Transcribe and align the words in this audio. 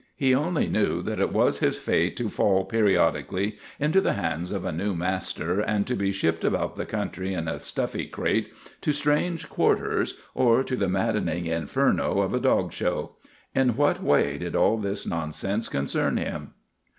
He 0.15 0.33
only 0.33 0.65
knew 0.67 1.03
that 1.03 1.19
it 1.19 1.31
was 1.31 1.59
his 1.59 1.77
fate 1.77 2.17
to 2.17 2.27
fall 2.27 2.65
periodically 2.65 3.59
into 3.79 4.01
the 4.01 4.13
hands 4.13 4.51
of 4.51 4.65
a 4.65 4.71
new 4.71 4.95
master 4.95 5.59
and 5.59 5.85
to 5.85 5.93
be 5.93 6.11
shipped 6.11 6.43
about 6.43 6.75
the 6.75 6.87
country 6.87 7.35
in 7.35 7.47
a 7.47 7.59
stuffy 7.59 8.07
crate 8.07 8.51
to 8.81 8.93
strange 8.93 9.47
quarters 9.47 10.17
or 10.33 10.63
to 10.63 10.75
the 10.75 10.89
maddening 10.89 11.45
inferno 11.45 12.21
of 12.21 12.33
a 12.33 12.39
dog 12.39 12.71
show. 12.73 13.17
In 13.53 13.75
what 13.77 14.01
way 14.01 14.39
did 14.39 14.55
all 14.55 14.79
this 14.79 15.05
nonsense 15.05 15.69
con 15.69 15.85
cern 15.85 16.17
him? 16.17 16.55